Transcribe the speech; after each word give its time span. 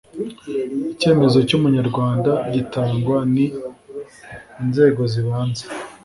icyemezo 0.93 1.37
cy 1.47 1.55
umunyarwanda 1.57 2.31
gitangwa 2.53 3.17
n 3.33 3.35
inzego 4.63 5.01
zibanze 5.11 5.63